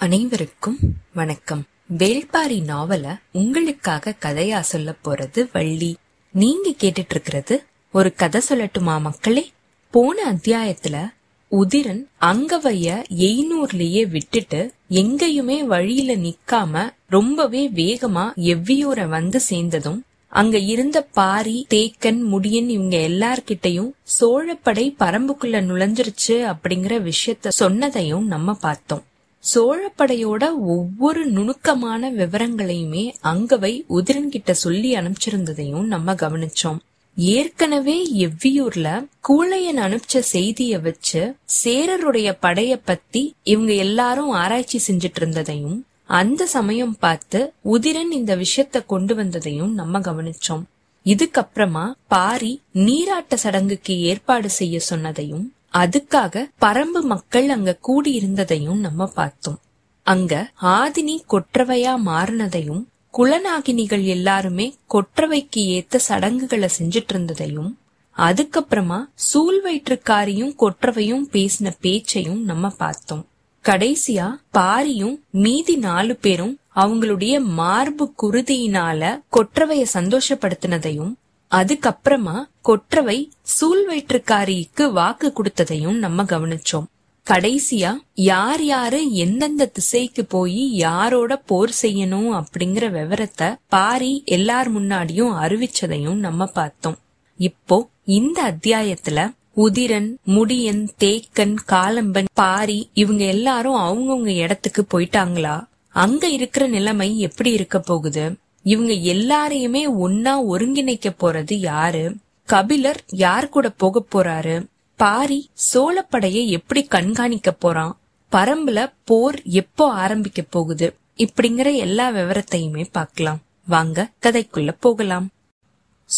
[0.00, 0.78] அனைவருக்கும்
[1.14, 1.64] வணக்கம்.
[1.98, 5.96] வேள்பாரி நாவல உங்களுக்காக கதையா சொல்ல போறது வள்ளி.
[6.30, 9.50] நீங்க கேட்டுட்டு இருக்கிறது ஒரு கதை சொல்லட்டுமா மக்களே?
[9.90, 11.12] போன அத்தியாயத்துல
[11.50, 21.66] உதிரன் அங்கவைய எய்னூர்லயே விட்டுட்டு எங்கேயுமே வழியில நிக்காம ரொம்பவே வேகமா எவ்வியூரை வந்து சேர்ந்ததும் அங்க இருந்த பாரி
[21.74, 23.90] தேக்கன் முடியன் இவங்க எல்லார்கிட்டையும்
[24.20, 29.04] சோழப்படை பரம்புக்குள்ள நுழைஞ்சிருச்சு அப்படிங்கிற விஷயத்த சொன்னதையும் நம்ம பார்த்தோம்.
[29.44, 36.78] சோழப்படையோட ஒவ்வொரு நுணுக்கமான விவரங்களையுமே அங்கவை உதிரன்கிட்ட சொல்லி அனுப்பிச்சிருந்ததையும் நம்ம கவனிச்சோம்.
[37.16, 41.34] ஏற்கனவே எவ்வியூர்ல கூழையன் அனுப்பிச்ச செய்திய வச்சு
[41.64, 49.14] சேரருடைய படைய பத்தி இவங்க எல்லாரும் ஆராய்ச்சி செஞ்சிட்டு இருந்ததையும் அந்த சமயம் பார்த்து உதிரன் இந்த விஷயத்த கொண்டு
[49.14, 50.62] வந்ததையும் நம்ம கவனிச்சோம்.
[51.04, 59.58] இதுக்கப்புறமா பாரி நீராட்ட சடங்குக்கு ஏற்பாடு செய்ய சொன்னதையும் அதுக்காக பரம்பு மக்கள் அங்க கூடி இருந்ததையும் நம்ம பார்த்தோம்.
[60.02, 62.82] அங்க ஆதினி கொற்றவையா மாறினதையும்
[63.18, 67.78] குலநாகினிகள் எல்லாருமே கொற்றவைக்கு ஏத்த சடங்குகளை செஞ்சிட்டு இருந்ததையும்
[68.16, 73.26] அதுக்கப்புறமா சூல் வயிற்றுக்காரியும் கொற்றவையும் பேசின பேச்சையும் நம்ம பார்த்தோம்.
[73.64, 81.12] கடைசியா பாரியும் மீதி நாலு பேரும் அவங்களுடைய மார்பு குருதியினால கொற்றவைய சந்தோஷப்படுத்தினதையும்
[81.54, 86.88] அதுக்கப்புறமா கொற்றவை சூழ்வேற்றுக்காரிக்கு வாக்கு கொடுத்ததையும் நம்ம கவனிச்சோம்.
[87.26, 96.14] கடைசியா யார் யாரு எந்தெந்த திசைக்கு போய் யாரோட போர் செய்யணும் அப்படிங்கிற விவரத்தை பாரி எல்லார் முன்னாடியும் அறிவிச்சதையும்
[96.14, 96.98] நம்ம பார்த்தோம்.
[97.36, 105.64] இப்போ இந்த அத்தியாயத்துல உதிரன் முடியன் தேக்கன் காலம்பன் பாரி இவங்க எல்லாரும் அவங்கவுங்க இடத்துக்கு போயிட்டாங்களா?
[105.88, 108.24] அங்க இருக்கிற நிலைமை எப்படி இருக்க போகுது?
[108.62, 112.14] இவங்க எல்லாரையுமே ஒன்னா ஒருங்கிணைக்க போறது யாரு?
[112.44, 114.66] கபிலர் யார் கூட போக போறாரு?
[114.96, 117.98] பாரி சோழப்படைய எப்படி கண்காணிக்க போறான்?
[118.32, 120.94] பரம்புல போர் எப்போ ஆரம்பிக்க போகுது?
[121.16, 123.40] இப்படிங்கிற எல்லா விவரத்தையுமே பார்க்கலாம்.
[123.66, 125.28] வாங்க கதைக்குள்ள போகலாம்.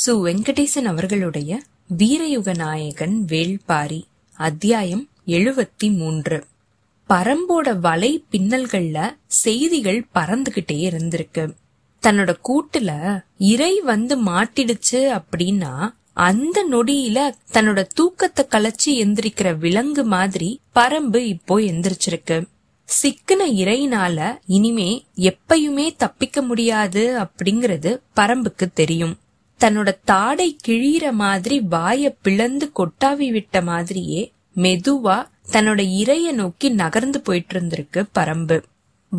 [0.06, 0.10] சு.
[0.10, 1.62] வெங்கடேசன் அவர்களுடைய
[1.98, 4.02] வீரயுக நாயகன் வேள்பாரி
[4.34, 6.44] அத்தியாயம் எழுபத்தி மூன்று
[7.08, 11.52] பரம்போட வலை பின்னல்கள்ல செய்திகள் பறந்துகிட்டே இருந்திருக்கு.
[12.02, 12.90] தன்னோட கூட்டுல
[13.38, 15.72] இறை வந்து மாட்டிடுச்சு அப்படின்னா
[16.12, 17.18] அந்த நொடியில
[17.52, 22.36] தன்னோட தூக்கத்தை கலைச்சு எந்திரிக்கிற விலங்கு மாதிரி பரம்பு இப்போ எந்திரிச்சிருக்கு.
[22.84, 29.14] சிக்கன இறையினால இனிமே எப்பயுமே தப்பிக்க முடியாது அப்படிங்கறது பரம்புக்கு தெரியும்.
[29.60, 35.18] தன்னோட தாடை கிழியிற மாதிரி வாய பிளந்து கொட்டாவி விட்ட மாதிரியே மெதுவா
[35.52, 38.58] தன்னோட இறைய நோக்கி நகர்ந்து போயிட்டு இருந்திருக்கு பரம்பு.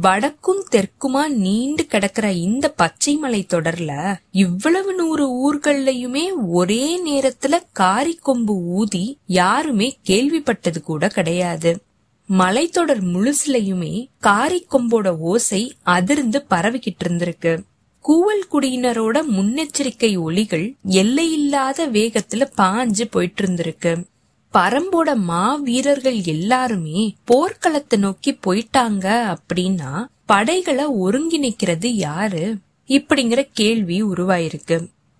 [0.01, 8.53] வடக்கும் தெற்குமா நீண்டு கிடக்கிற இந்த பச்சை மலை தொடர்ல இவ்வளவு நூறு ஊர்கள்லயுமே ஒரே நேரத்துல காரி கொம்பு
[8.53, 11.83] ஊதி யாருமே கேள்விப்பட்டது கூட கிடையாது.
[12.29, 17.63] மலைத்தொடர் முழுசுலயுமே காரி கொம்போட ஓசை அதிர்ந்து பரவிக்கிட்டு இருந்திருக்கு.
[18.03, 24.03] கூவல் குடியினரோட முன்னெச்சரிக்கை ஒலிகள் எல்லையில்லாத வேகத்துல பாஞ்சு போயிட்டு இருந்திருக்கு.
[24.53, 29.05] பரம்போட மா வீரர்கள் எல்லாருமே போர்க்களத்தை நோக்கி போயிட்டாங்க
[29.35, 29.91] அப்படின்னா
[30.25, 32.43] படைகளை ஒருங்கிணைக்கிறது யாரு?
[32.87, 34.77] இப்படிங்கிற கேள்வி உருவாயிருக்கு.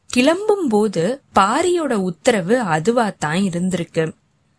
[0.10, 4.04] கிளம்பும் போது பாரியோட உத்தரவு அதுவா தான் இருந்திருக்கு.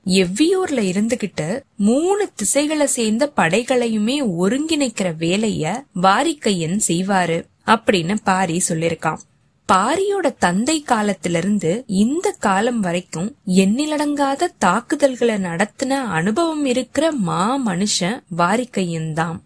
[0.06, 9.22] எவ்வியூர்ல இருந்துகிட்டு மூணு திசைகளை சேர்ந்த படைகளையுமே ஒருங்கிணைக்கிற வேலைய வாரிக்கையன் செய்வாரு அப்படின்னு பாரி சொல்லிருக்கான்
[9.68, 19.38] பாரியோட தந்தை காலத்திலிருந்து இந்த காலம் வரைக்கும் எண்ணிலடங்காத தாக்குதல்களை நடத்தின அனுபவம் இருக்கிற மா மனுஷன் வாரிக்கையன் தான்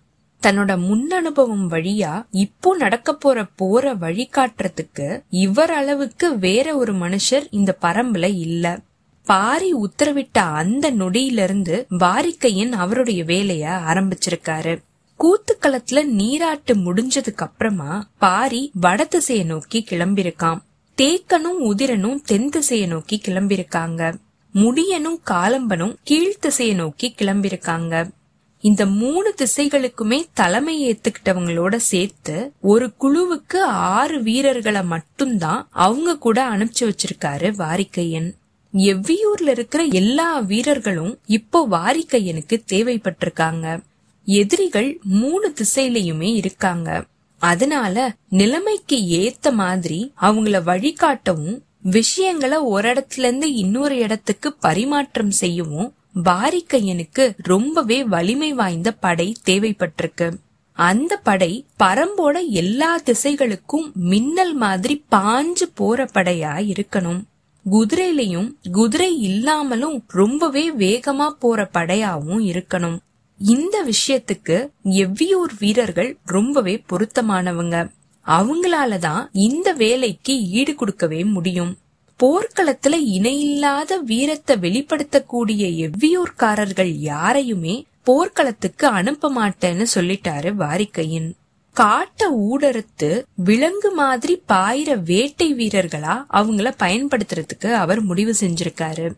[0.42, 7.76] தன்னோட முன் அனுபவம் வழியா இப்போ நடக்க போற போற வழிகாட்டுறதுக்கு இவர் அளவுக்கு வேற ஒரு மனுஷர் இந்த
[7.82, 8.66] பரம்புல இல்ல.
[9.26, 14.74] பாரி உத்தரவிட்ட அந்த நொடியிலிருந்து வாரிக்கையன் அவருடைய வேலைய ஆரம்பிச்சிருக்காரு.
[15.18, 20.58] கூத்துக்களத்துல நீராட்டு முடிஞ்சதுக்கு அப்புறமா பாரி வட திசையை நோக்கி கிளம்பிருக்கான்
[20.96, 24.14] தேக்கனும் உதிரனும் தென் திசைய நோக்கி கிளம்பிருக்காங்க
[24.54, 28.10] முடியனும் காலம்பனும் கீழ் நோக்கி கிளம்பிருக்காங்க
[28.60, 37.52] இந்த மூணு திசைகளுக்குமே தலைமை ஏத்துக்கிட்டவங்களோட சேர்த்து ஒரு குழுவுக்கு ஆறு வீரர்களை மட்டும்தான் அவங்க கூட அனுப்பிச்சு வச்சிருக்காரு
[37.58, 38.32] வாரிக்கையன்.
[38.72, 43.80] எவ்வியூர்ல இருக்கிற எல்லா வீரர்களும் இப்போ வாரிக்கையனுக்கு தேவைப்பட்டிருக்காங்க.
[44.30, 47.04] எதிரிகள் மூணு திசையிலயுமே இருக்காங்க.
[47.38, 55.94] அதனால நிலைமைக்கு ஏத்த மாதிரி அவங்கள வழிகாட்டவும் விஷயங்களை ஒரு இடத்துல இருந்து இன்னொரு இடத்துக்கு பரிமாற்றம் செய்யவும்
[56.24, 60.36] வாரிக்கையனுக்கு ரொம்பவே வலிமை வாய்ந்த படை தேவைப்பட்டிருக்கு.
[60.72, 67.22] அந்த படை பரம்போட எல்லா திசைகளுக்கும் மின்னல் மாதிரி பாஞ்சு போற படையா இருக்கணும்.
[67.70, 72.98] குதிரையிலையும் குதிரை இல்லாமலும் ரொம்பவே வேகமா போற படையாவும் இருக்கணும்.
[73.38, 77.90] இந்த விஷயத்துக்கு எவ்வியூர் வீரர்கள் ரொம்பவே பொருத்தமானவங்க.
[78.26, 81.76] அவங்களால தான் இந்த வேலைக்கு ஈடு கொடுக்கவே முடியும்.
[82.20, 91.32] போர்க்களத்துல இணையில்லாத வீரத்தை வெளிப்படுத்தக்கூடிய எவ்வியூர்காரர்கள் யாரையுமே போர்க்களத்துக்கு அனுப்ப மாட்டேன்னு சொல்லிட்டாரு வாரிக்கையின்.
[91.72, 99.10] காட்ட ஊடறுத்து விலங்கு மாதிரி பாயிர வேட்டை வீரர்களா அவங்கள பயன்படுத்துறதுக்கு அவர் முடிவு செஞ்சிருக்காரு.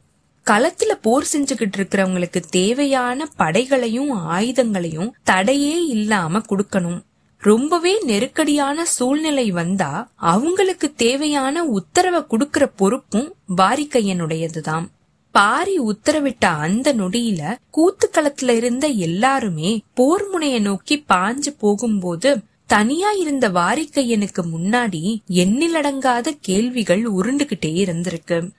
[0.46, 7.00] களத்துல போர் செஞ்சுகிட்டு இருக்கிறவங்களுக்கு தேவையான படைகளையும் ஆயுதங்களையும் தடையே இல்லாம கொடுக்கணும்.
[7.38, 14.87] ரொம்பவே நெருக்கடியான சூழ்நிலை வந்தா அவங்களுக்கு தேவையான உத்தரவை கொடுக்கற பொறுப்பும் வாரிக்கையனுடையதுதான்.
[15.31, 24.43] பாரி உத்தரவிட்ட அந்த நொடியில கூத்துக்களத்துல இருந்த எல்லாருமே போர் முனைய நோக்கி பாஞ்சு போகும்போது தனியா இருந்த வாரிக்கையனுக்கு
[24.54, 28.50] முன்னாடி எண்ணிலடங்காத கேள்விகள் உருண்டுகிட்டே இருந்திருக்கு.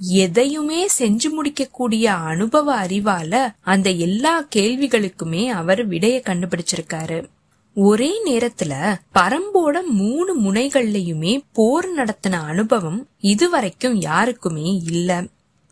[0.00, 7.28] எதையுமே செஞ்சு முடிக்கக்கூடிய அனுபவ அறிவால அந்த எல்லா கேள்விகளுக்குமே அவர் விடைய கண்டுபிடிச்சிருக்காரு.
[7.74, 15.22] ஒரே நேரத்துல பரம்போட மூணு முனைகள்லயுமே போர் நடத்தின அனுபவம் இதுவரைக்கும் யாருக்குமே இல்ல.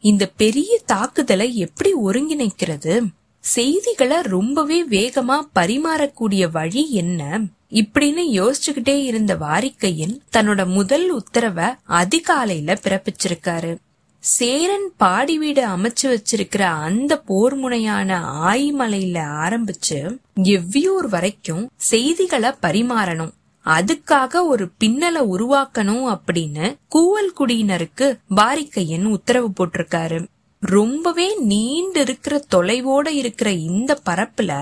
[0.00, 3.06] இந்த பெரிய தாக்குதலை எப்படி ஒருங்கிணைக்கிறது?
[3.40, 7.40] செய்திகளை ரொம்பவே வேகமா பரிமாறக்கூடிய வழி என்ன?
[7.70, 13.76] இப்படின்னு யோசிச்சுக்கிட்டே இருந்த வாரிக்கையின் தன்னோட முதல் உத்தரவை அதிகாலையில பிறப்பிச்சிருக்காரு.
[14.20, 19.98] சேரன் பாடி வீடு அமைச்சு வச்சிருக்கிற அந்த போர் முனையான ஆய்மலையில ஆரம்பிச்சு
[20.42, 23.32] எவ்வியூர் வரைக்கும் செய்திகளை பரிமாறணும்.
[23.66, 28.06] அதுக்காக ஒரு பின்னலை உருவாக்கணும் அப்படின்னு கூவல் குடியினருக்கு
[28.36, 30.26] பாரிக்கையன் உத்தரவு போட்டிருக்காரு.
[30.62, 34.52] ரொம்பவே நீண்டு இருக்கிற தொலைவோட இருக்கிற இந்த பரப்புல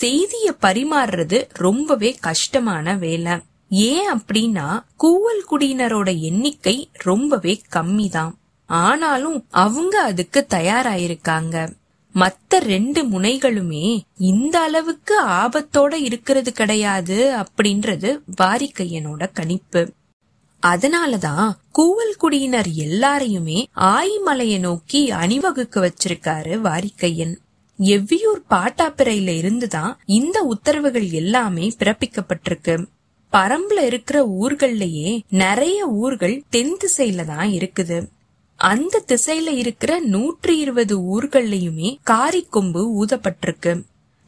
[0.00, 3.32] செய்திய பரிமாறுறது ரொம்பவே கஷ்டமான வேலை.
[3.68, 4.68] ஏன் அப்படின்னா
[4.98, 8.34] கூவல் குடியினரோட எண்ணிக்கை ரொம்பவே கம்மி தான்
[8.70, 11.72] ஆனாலும் அவங்க அதுக்கு தயாராயிருக்காங்க.
[12.14, 19.92] மத்த ரெண்டு முனைகளுமே இந்த அளவுக்கு ஆபத்தோட இருக்கிறது கிடையாது அப்படின்றது வாரிக்கையனோட கணிப்பு.
[20.62, 27.34] அதனாலதான் கூவல் குடியினர் எல்லாரையுமே ஆயிமலைய நோக்கி அணிவகுக்க வச்சிருக்காரு வாரிக்கையன்.
[27.78, 32.86] எவ்வியூர் பாட்டாப்பிரையில இருந்துதான் இந்த உத்தரவுகள் எல்லாமே பிறப்பிக்கப்பட்டிருக்கு.
[33.32, 38.06] பரம்புல இருக்கிற ஊர்கள்லயே நிறைய ஊர்கள் தென் திசையில தான் இருக்குது.
[38.60, 43.72] அந்த திசையில இருக்கிற நூற்றி இருபது ஊர்கள்லயுமே காரிக்கொம்பு ஊதப்பட்டிருக்கு.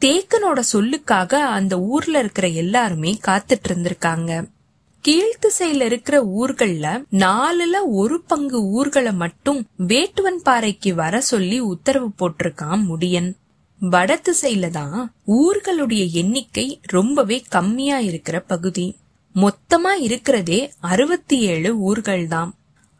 [0.01, 4.31] தேக்கனோட சொல்லுக்காக அந்த ஊர்ல இருக்கிற எல்லாருமே காத்துட்டு இருந்திருக்காங்க.
[5.03, 13.31] கீழ்த்திசையில இருக்கிற ஊர்கள்ல நாலுல ஒரு பங்கு ஊர்களை மட்டும் வேட்டுவன் பாறைக்கு வர சொல்லி உத்தரவு போட்டிருக்கான் முடியன்.
[13.79, 18.95] வட திசையில தான் ஊர்களுடைய எண்ணிக்கை ரொம்பவே கம்மியா இருக்கிற பகுதி.
[19.35, 22.51] மொத்தமா இருக்கிறதே அறுபத்தி ஏழு ஊர்கள் தான்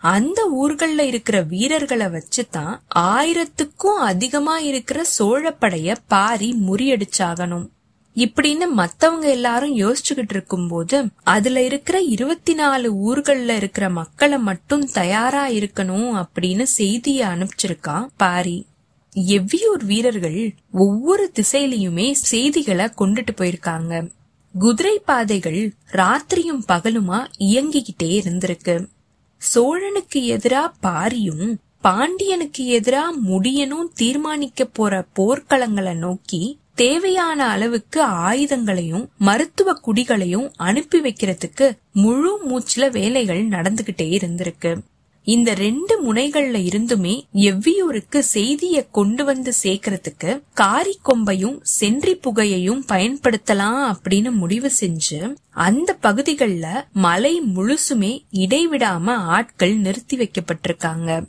[0.03, 7.67] அந்த ஊர்கள்ல இருக்கிற வீரர்களை வச்சுதான் ஆயிரத்துக்கும் அதிகமா இருக்கிற சோழப்படைய பாரி முறியடிச்சாகணும்.
[8.15, 16.25] இப்படின்னு மத்தவங்க எல்லாரும் யோசிச்சுக்கிட்டு இருக்கும்போது அதுல இருக்கிற இருபத்தி நாலு ஊர்கள்ல இருக்கிற மக்களை மட்டும் தயாரா இருக்கணும்
[16.25, 18.65] அப்படின்னு செய்திய அனுப்பிச்சிருக்கான் பாரி.
[19.15, 24.11] எவ்வியூர் வீரர்கள் ஒவ்வொரு திசையிலயுமே செய்திகளை கொண்டுட்டு போயிருக்காங்க.
[24.59, 28.85] குதிரை பாதைகள் ராத்திரியும் பகலுமா இயங்கிக்கிட்டே இருந்திருக்கு.
[29.51, 31.45] சோழனுக்கு எதிரா பாரியும்
[31.81, 36.41] பாண்டியனுக்கு எதிரா முடியனும் தீர்மானிக்க போற போர்க்களங்களை நோக்கி
[36.75, 44.71] தேவையான அளவுக்கு ஆயுதங்களையும் மருத்துவ குடிகளையும் அனுப்பி வைக்கிறதுக்கு முழு மூச்சுல வேலைகள் நடந்துகிட்டே இருந்திருக்கு.
[45.23, 54.71] இந்த ரெண்டு முனைகள்ல இருந்துமே எவ்வியூருக்கு செய்திய கொண்டு வந்து சேர்க்கறதுக்கு காரிக்கொம்பையும் சென்றி புகையையும் பயன்படுத்தலாம் அப்படின்னு முடிவு
[54.79, 61.25] செஞ்சு அந்த பகுதிகள்ல மலை முழுசுமே இடைவிடாம ஆட்கள் நிறுத்தி வைக்கப்பட்டிருக்காங்க.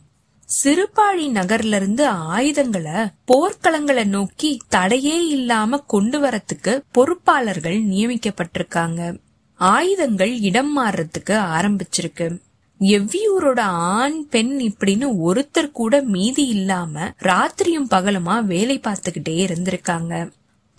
[0.64, 2.92] சிறுபாழி நகர்ல இருந்து ஆயுதங்களை
[3.26, 9.18] போர்க்களங்களை நோக்கி தடையே இல்லாம கொண்டு வரத்துக்கு பொறுப்பாளர்கள் நியமிக்கப்பட்டிருக்காங்க.
[9.54, 12.36] ஆயுதங்கள் இடம் மாறுறதுக்கு ஆரம்பிச்சிருக்கு.
[12.80, 20.30] எவ்வியூரோட ஆண் பெண் இப்படின்னு ஒருத்தர் கூட மீதி இல்லாம ராத்திரியும் பகலுமா வேலை பார்த்துக்கிட்டே இருந்திருக்காங்க.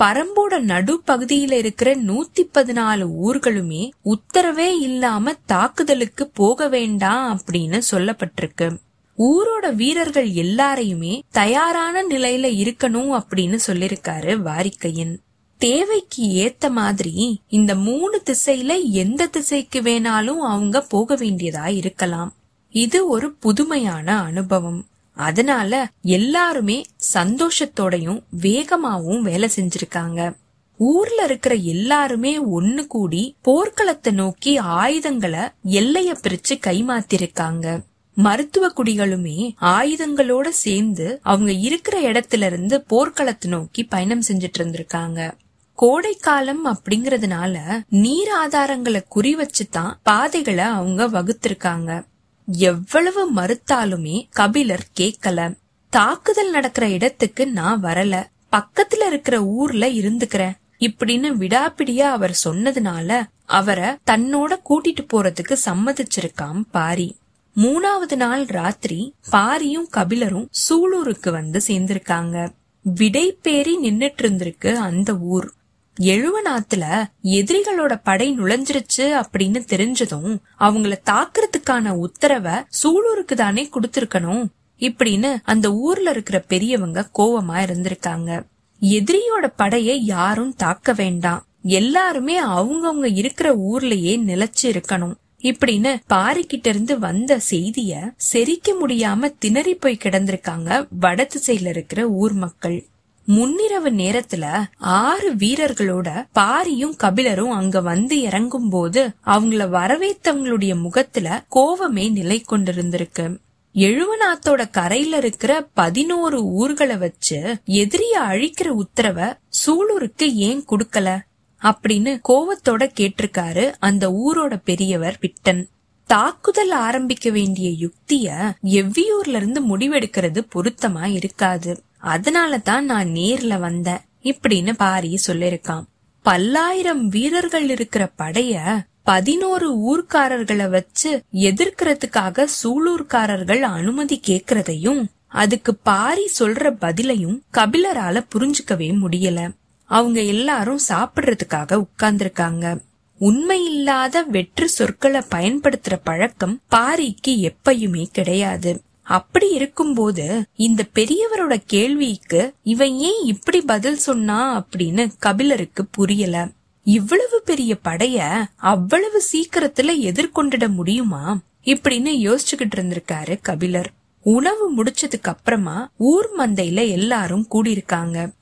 [0.03, 8.77] பரம்போட நடுப்பகுதியில இருக்கிற நூத்தி பதினாலு ஊர்களுமே உத்தரவே இல்லாம தாக்குதலுக்கு போக வேண்டாம் அப்படின்னு சொல்லப்பட்டிருக்கு.
[9.17, 15.15] ஊரோட வீரர்கள் எல்லாரையுமே தயாரான நிலையில இருக்கணும் அப்படின்னு சொல்லிருக்காரு வாரிக்கையன்.
[15.57, 22.33] தேவைக்கு ஏத்த மாதிரி இந்த மூணு திசையில எந்த திசைக்கு வேணாலும் அவங்க போக வேண்டியதா இருக்கலாம்.
[22.69, 24.85] இது ஒரு புதுமையான அனுபவம்.
[25.13, 30.35] அதனால எல்லாருமே சந்தோஷத்தோடையும் வேகமாவும் வேலை செஞ்சிருக்காங்க.
[30.77, 37.83] ஊர்ல இருக்கிற எல்லாருமே ஒன்னு கூடி போர்க்களத்தை நோக்கி ஆயுதங்களை எல்லைய பிரிச்சு கைமாத்திருக்காங்க.
[38.13, 45.31] மருத்துவ குடிகளுமே ஆயுதங்களோட சேர்ந்து அவங்க இருக்கிற இடத்துல இருந்து போர்க்களத்தை நோக்கி பயணம் செஞ்சுட்டு இருந்திருக்காங்க.
[45.75, 52.05] கோடை காலம் அப்படிங்கறதுனால நீர் ஆதாரங்களை குறி வச்சுதான் பாதைகளை அவங்க வகுத்திருக்காங்க.
[52.46, 55.58] எவ்வளவு மறுத்தாலுமே கபிலர் கேக்கல
[55.89, 58.25] தாக்குதல் நடக்கிற இடத்துக்கு நான் வரல.
[58.51, 67.17] பக்கத்துல இருக்கிற ஊர்ல இருந்துக்கிறேன் இப்படின்னு விடாப்பிடியா அவர் சொன்னதுனால அவரை தன்னோட கூட்டிட்டு போறதுக்கு சம்மதிச்சிருக்காம் பாரி.
[67.55, 72.51] மூணாவது நாள் ராத்திரி பாரியும் கபிலரும் சூலூருக்கு வந்து சேர்ந்திருக்காங்க.
[72.82, 75.53] விடை பேரி நின்னுட்டு இருந்திருக்கு அந்த ஊர்.
[76.01, 84.45] எழுவனாத்துல எதிரிகளோட படை நுழைஞ்சிருச்சு அப்படின்னு தெரிஞ்சதும் அவங்கள தாக்குறதுக்கான உத்தரவை சூலூருக்கு தானே கொடுத்திருக்கணும்
[84.79, 88.45] இப்படின்னு அந்த ஊர்ல இருக்கிற பெரியவங்க கோவமா இருந்திருக்காங்க.
[88.81, 91.45] எதிரியோட படைய யாரும் தாக்க வேண்டாம்.
[91.61, 95.13] எல்லாருமே அவங்கவுங்க இருக்கிற ஊர்லயே நிலைச்சு இருக்கணும்.
[95.39, 102.85] இப்படின்னு பாரிக்கிட்ட இருந்து வந்த செய்திய செரிக்க முடியாம திணறி போய் கிடந்திருக்காங்க வட திசையில இருக்கிற ஊர் மக்கள்.
[103.27, 112.44] முன்னிரவு நேரத்துல ஆறு வீரர்களோட பாரியும் கபிலரும் அங்க வந்து இறங்கும் போது அவங்கள வரவேத்தவங்களுடைய முகத்துல கோவமே நிலை
[112.51, 113.38] கொண்டிருந்திருக்கு.
[113.75, 119.25] எழுவநாத்தோட கரையில இருக்கிற பதினோரு ஊர்களை வச்சு எதிரிய அழிக்கிற உத்தரவை
[119.65, 121.20] சூலூருக்கு ஏன் குடுக்கல?
[121.62, 125.67] அப்படின்னு கோவத்தோட கேட்டிருக்காரு அந்த ஊரோட பெரியவர் பிட்டன்.
[126.07, 131.83] தாக்குதல் ஆரம்பிக்க வேண்டிய யுக்திய எவ்வியூர்ல இருந்து முடிவெடுக்கிறது பொருத்தமா இருக்காது.
[131.97, 135.83] அதனால தான் நான் நேர்ல வந்தேன் இப்படின்னு பாரி சொல்லிருக்கான்.
[136.21, 147.39] பல்லாயிரம் வீரர்கள் இருக்கிற படைய பதினோரு ஊர்க்காரர்களை வச்சு எதிர்க்கிறதுக்காக சூலூர்காரர்கள் அனுமதி கேக்குறதையும் அதுக்கு பாரி சொல்ற பதிலையும்
[147.53, 149.51] கபிலரால புரிஞ்சுக்கவே முடியல.
[149.83, 152.77] அவங்க எல்லாரும் சாப்பிடுறதுக்காக உட்கார்ந்திருக்காங்க.
[153.19, 158.81] உண்மையில்லாத வெற்று சொற்களை பயன்படுத்துற பழக்கம் பாரிக்கு எப்பயுமே கிடையாது.
[159.01, 166.50] அப்படி இருக்கும்போது இந்த பெரியவரோட கேள்விக்கு இவன் ஏன் இப்படி பதில் சொன்னா அப்படின்னு கபிலருக்கு புரியல.
[166.84, 171.39] இவ்வளவு பெரிய படைய அவ்வளவு சீக்கிரத்துல எதிர்கொண்டிட முடியுமா?
[171.63, 173.91] இப்படின்னு யோசிச்சுக்கிட்டு இருந்திருக்காரு கபிலர்.
[174.22, 178.34] உணவு முடிச்சதுக்கு அப்புறமா ஊர் மந்தையில எல்லாரும் கூடியிருக்காங்க.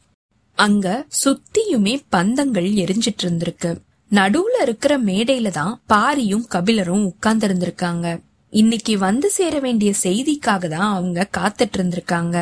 [0.56, 3.78] அங்க சுத்தியுமே பந்தங்கள் எரிஞ்சிட்டு இருந்திருக்கு.
[4.14, 8.08] நடுவுல இருக்கிற மேடையில தான் பாரியும் கபிலரும் உட்கார்ந்து இருந்திருக்காங்க
[8.54, 12.36] இன்னைக்கு வந்து சேர வேண்டிய செய்திக்காக தான் அவங்க காத்துட்டு இருந்திருக்காங்க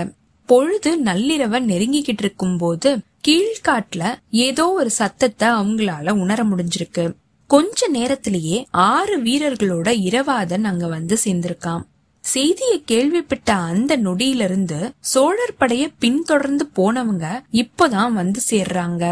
[0.50, 2.90] பொழுது நள்ளிரவ நெருங்கிக்கிட்டு இருக்கும் போது
[3.28, 7.04] கீழ்காட்டுல ஏதோ ஒரு சத்தத்தை அவங்களால உணர முடிஞ்சிருக்கு.
[7.50, 11.84] கொஞ்ச நேரத்திலேயே ஆறு வீரர்களோட இரவாதன் அங்க வந்து சேர்ந்திருக்கான்.
[12.24, 19.04] செய்தியை கேள்விப்பட்ட அந்த நொடியிலிருந்து சோழர் படைய பின்தொடர்ந்து போனவங்க இப்போதான் வந்து சேர்றாங்க.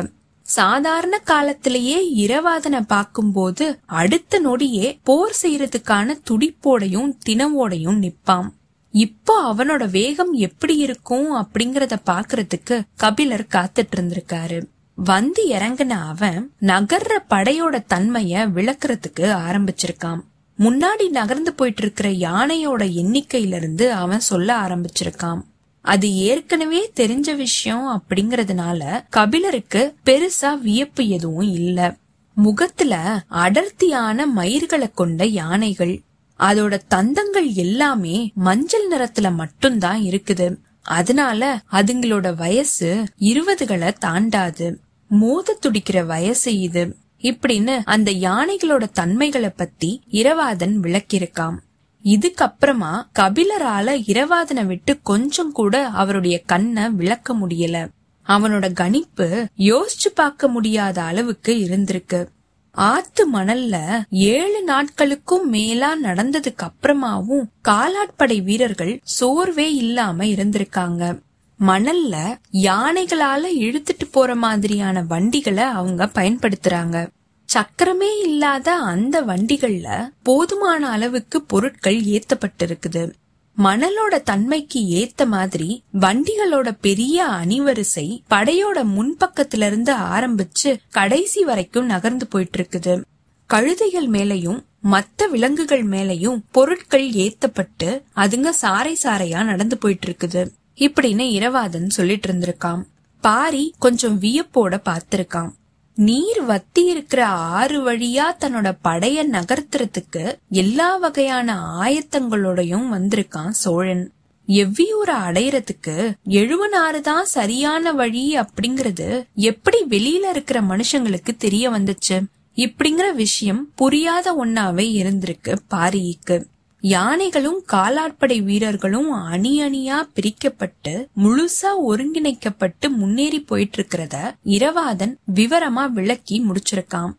[0.49, 8.49] சாதாரண காலத்திலேயே இரவாதனை பார்க்கும்போது அடுத்த நொடியே போர் செய்யறதுக்கான துடிப்போடையும் தினவோடையும் நிப்பாம்
[8.93, 14.59] இப்போ அவனோட வேகம் எப்படி இருக்கும் அப்படிங்கறத பாக்குறதுக்கு கபிலர் காத்துட்டு இருந்திருக்காரு.
[14.95, 20.21] வந்து இறங்கின அவன் நகர்ற படையோட தன்மைய விளக்குறதுக்கு ஆரம்பிச்சிருக்கான்.
[20.59, 25.41] முன்னாடி நகர்ந்து போயிட்டு இருக்கிற யானையோட எண்ணிக்கையில இருந்து அவன் சொல்ல ஆரம்பிச்சிருக்கான்.
[25.89, 31.95] அது ஏற்கனவே தெரிஞ்ச விஷயம் அப்படிங்கறதுனால கபிலருக்கு பெருசா வியப்பு எதுவும் இல்ல.
[32.33, 36.01] முகத்துல அடர்த்தியான மயிர்களை கொண்ட யானைகள்.
[36.39, 40.55] அதோட தந்தங்கள் எல்லாமே மஞ்சள் நிறத்துல மட்டும்தான் இருக்குது.
[40.81, 44.79] அதனால அதுங்களோட வயசு இருபதுகளை தாண்டாது.
[45.07, 46.95] மோத துடிக்கிற வயசு இது.
[47.21, 51.55] இப்படின்னு அந்த யானைகளோட தன்மைகளை பத்தி இரவாதன் விளக்கியிருக்காம்.
[52.03, 57.87] இதுக்கப்புறமா கபிலரால இரவாதனை விட்டு கொஞ்சம் கூட அவருடைய கண்ணை விளக்க முடியல.
[58.27, 62.27] அவனோட கணிப்பு யோசிச்சு பார்க்க முடியாத அளவுக்கு இருந்திருக்கு.
[62.71, 71.19] ஆத்து மணல்ல ஏழு நாட்களுக்கும் மேலா நடந்ததுக்கு அப்புறமாவும் காலாட்படை வீரர்கள் சோர்வே இல்லாம இருந்திருக்காங்க.
[71.67, 77.07] மணல்ல யானைகளால இழுத்துட்டு போற மாதிரியான வண்டிகளை அவங்க பயன்படுத்துறாங்க.
[77.49, 83.11] சக்கரமே இல்லாத அந்த வண்டிகள்ல போதுமான அளவுக்கு பொருட்கள் ஏத்தப்பட்டிருக்குது.
[83.57, 92.59] மணலோட தன்மைக்கு ஏத்த மாதிரி வண்டிகளோட பெரிய அணிவரிசை படையோட முன்பக்கத்துல இருந்து ஆரம்பிச்சு கடைசி வரைக்கும் நகர்ந்து போயிட்டு
[92.59, 93.01] இருக்குது
[93.49, 94.59] கழுதைகள் மேலையும்
[94.91, 102.81] மத்த விலங்குகள் மேலையும் பொருட்கள் ஏத்தப்பட்டு அதுங்க சாறை சாறையா நடந்து போயிட்டு இருக்குது இப்படின்னு இரவாதன் சொல்லிட்டு இருந்திருக்கான்
[103.23, 105.51] பாரி கொஞ்சம் வியப்போட பாத்திருக்கான்
[105.99, 114.11] நீர் வத்தி இருக்கிற ஆறு வழியா தன்னோட படைய நகர்த்துறதுக்கு எல்லா வகையான ஆயத்தங்களோடையும் வந்திருக்கான் சோழன்.
[114.47, 122.23] எவ்வியூரை அடையறதுக்கு எழுவனாறு தான் சரியான வழி அப்படிங்கறது எப்படி வெளியில இருக்கிற மனுஷங்களுக்கு தெரிய வந்துச்சு?
[122.55, 126.43] இப்படிங்கிற விஷயம் புரியாத ஒன்னாவே இருந்திருக்கு பாரிக்கு.
[126.81, 137.11] யானைகளும் காலாட்படை வீரர்களும் அணி அணியா பிரிக்கப்பட்டு முழுசா ஒருங்கிணைக்கப்பட்டு முன்னேறி போயிட்டு இருக்கிறத இரவாதன் விவரமா விளக்கி முடிச்சிருக்கான்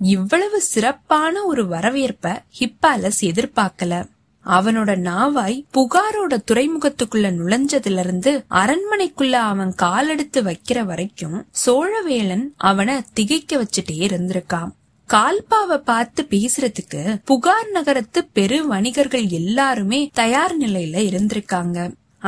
[0.00, 4.08] இவ்வளவு சிறப்பான ஒரு வரவேற்ப ஹிப்பாலஸ் எதிர்பார்க்கல.
[4.46, 13.98] அவனோட நாவாய் புகாரோட துறைமுகத்துக்குள்ள நுழைஞ்சதுல இருந்து அரண்மனைக்குள்ள அவன் காலெடுத்து வைக்கிற வரைக்கும் சோழவேளன் அவனை திகைக்க வச்சுட்டே
[13.98, 14.70] இருந்திருக்கான்
[15.12, 21.78] கால்பாவை பார்த்து பேசுறதுக்கு புகார் நகரத்து பெரு வணிகர்கள் எல்லாருமே தயார் நிலையில இருந்திருக்காங்க.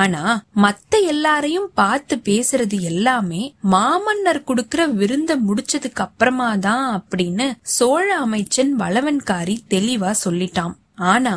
[0.03, 0.23] ஆனா
[0.65, 7.47] மத்த எல்லாரையும் பார்த்து பேசுறது எல்லாமே மாமன்னர் குடுக்கற விருந்த முடிச்சதுக்கு அப்புறமா தான் அப்படின்னு
[7.77, 10.77] சோழ அமைச்சன் வளவன்காரி தெளிவா சொல்லிட்டான்.
[11.13, 11.35] ஆனா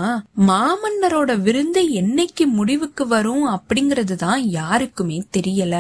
[0.48, 5.76] மாமன்னரோட விருந்து என்னைக்கு முடிவுக்கு வரும் அப்படிங்கறது தான் யாருக்குமே தெரியல.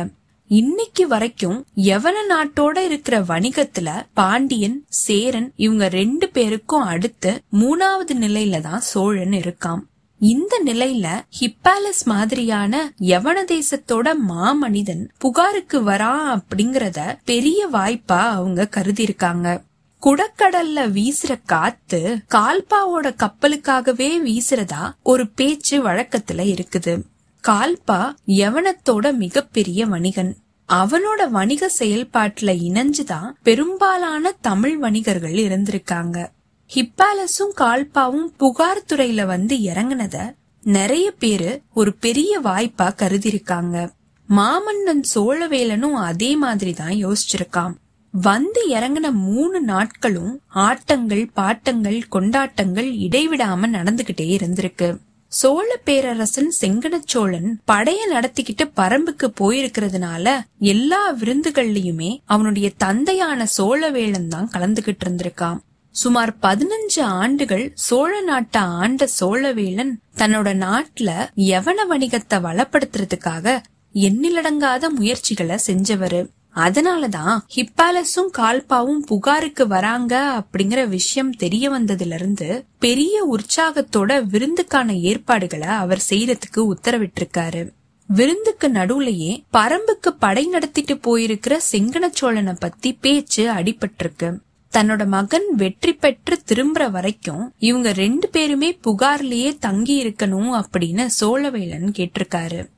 [0.55, 8.79] இன்னைக்கு வரைக்கும் எவன நாட்டோட இருக்கிற வணிகத்துல பாண்டியன் சேரன் இவங்க ரெண்டு பேருக்கும் அடுத்து மூணாவது நிலையில தான்
[8.79, 9.81] சோழன் இருக்கான்
[10.22, 11.07] இந்த நிலையில
[11.39, 19.63] ஹிப்பாலஸ் மாதிரியான யவன தேசத்தோட மாமனிதன் புகாருக்கு வரா அப்படிங்கறத பெரிய வாய்ப்பா அவங்க கருதி இருக்காங்க
[20.01, 22.01] குடக்கடல்ல வீசுற காத்து
[22.36, 26.95] கால்பாவோட கப்பலுக்காகவே வீசுறதா ஒரு பேச்சு வழக்கத்துல இருக்குது.
[27.43, 30.38] கால்பா யவனத்தோட மிகப்பெரிய வணிகன்.
[30.70, 36.27] அவனோட வணிக செயல்பாட்டுல இணைஞ்சுதான் பெரும்பாலான தமிழ் வணிகர்கள் இருந்திருக்காங்க.
[36.75, 43.89] ஹிப்பாலஸும் கால்பாவும் புகார் துறையில வந்து இறங்கினத நிறைய பேரு ஒரு பெரிய வாய்ப்பா கருதிருக்காங்க
[44.29, 47.74] மாமன்னன் சோழவேலனும் அதே மாதிரி தான் யோசிச்சிருக்கான்
[48.12, 54.98] வந்து இறங்கின மூணு நாட்களும் ஆட்டங்கள் பாட்டங்கள் கொண்டாட்டங்கள் இடைவிடாம நடந்துகிட்டே இருந்திருக்கு.
[55.39, 60.25] சோழ பேரரசன் செங்கனச்சோழன் படைய நடத்திக்கிட்டு பரம்புக்கு போயிருக்கிறதுனால
[60.59, 65.57] எல்லா விருந்துகள்லயுமே அவனுடைய தந்தையான சோழவேளன் தான் கலந்துகிட்டு இருந்திருக்கான்.
[65.95, 73.57] சுமார் பதினஞ்சு ஆண்டுகள் சோழ நாட்டை ஆண்ட சோழவேளன் தன்னோட நாட்டுல யவன வணிகத்தை வளப்படுத்துறதுக்காக
[73.93, 76.21] எண்ணிலடங்காத முயற்சிகளை செஞ்சவரு.
[76.55, 86.04] அதனாலதான் ஹிப்பாலஸும் கால்பாவும் புகாருக்கு வராங்க அப்படிங்கிற விஷயம் தெரிய வந்ததுல இருந்து பெரிய உற்சாகத்தோட விருந்துக்கான ஏற்பாடுகளை அவர்
[86.10, 87.69] செய்யறதுக்கு உத்தரவிட்டிருக்காரு.
[88.08, 94.38] விருந்துக்கு நடுவுலயே பரம்புக்கு படை நடத்திட்டு போயிருக்கிற செங்கன சோழனை பத்தி பேச்சு அடிபட்டிருக்கு.
[94.71, 102.69] தன்னோட மகன் வெற்றி பெற்று திரும்புற வரைக்கும் இவங்க ரெண்டு பேருமே புகார்லயே தங்கி இருக்கணும் அப்படின்னு சோழவேலன் கேட்டிருக்காரு.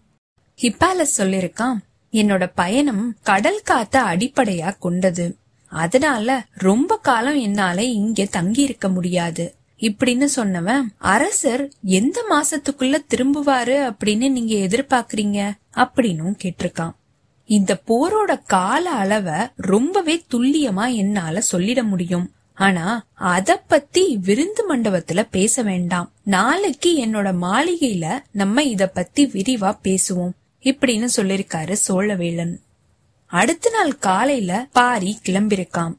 [0.62, 1.76] ஹிப்பாலஸ் சொல்லிருக்கான்
[2.16, 5.38] என்னோட பயணம் கடல் காத்த அடிப்படையா கொண்டது.
[5.68, 9.56] அதனால ரொம்ப காலம் என்னால இங்க தங்கி இருக்க முடியாது.
[9.80, 15.52] இப்படின்னு சொன்னவன் அரசர் எந்த மாசத்துக்குள்ள திரும்புவாரு அப்படின்னு நீங்க எதிர்பார்க்கறீங்க?
[15.76, 16.92] அப்படின்னும் கேட்டிருக்கான்.
[17.46, 22.32] இந்த போரோட கால அளவை ரொம்பவே துல்லியமா என்னால சொல்லிட முடியும்.
[22.54, 26.12] ஆனா அத பத்தி விருந்து மண்டபத்துல பேச வேண்டாம்.
[26.24, 30.32] நாளைக்கு என்னோட மாளிகையில நம்ம இத பத்தி விரிவா பேசுவோம்.
[30.66, 32.56] இப்படின்னு சொல்லிருக்காரு சோழவேளன்
[33.26, 35.94] அடுத்த நாள் காலையில பாரி கிளம்பிருக்காம்.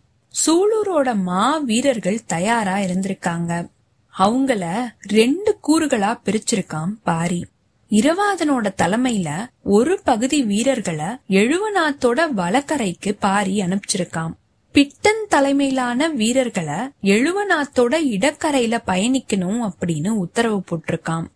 [0.46, 3.70] சூலூரோட மா வீரர்கள் தயாரா இருந்திருக்காங்க.
[4.18, 7.46] அவங்கள ரெண்டு கூறுகளா பிரிச்சிருக்காம் பாரி.
[7.90, 14.32] இரவாதனோட தலைமையில ஒரு பகுதி வீரர்களை எழுவனாத்தோட வலக்கரைக்கு பாரி அனுப்பிச்சிருக்காம்.
[14.72, 21.26] பிட்டன் தலைமையிலான வீரர்களை எழுவனாத்தோட இடக்கரையில பயணிக்கணும் அப்படின்னு உத்தரவு போட்டிருக்காம்.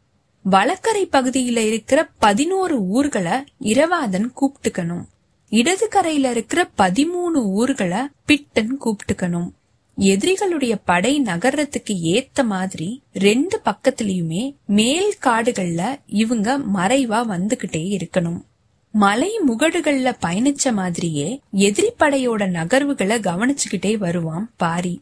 [0.44, 5.05] வலக்கரை பகுதியில இருக்கிற பதினோரு ஊர்களை இரவாதன் கூப்பிட்டுக்கணும்.
[5.48, 9.50] இடது கரையில இருக்கிற பதிமூணு ஊர்களை பிட்டன் கூப்பிட்டுக்கணும்.
[9.98, 18.42] எதிரிகளுடைய படை நகர்றதுக்கு ஏத்த மாதிரி ரெண்டு பக்கத்திலயுமே மேல் காடுகள்ல இவங்க மறைவா வந்துகிட்டே இருக்கணும்.
[18.92, 25.00] மலை முகடுகள்ல பயணிச்ச மாதிரியே எதிரி படையோட நகர்வுகளை கவனிச்சுக்கிட்டே வருவான் பாரி.